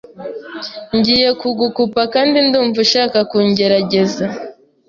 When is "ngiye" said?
0.97-1.29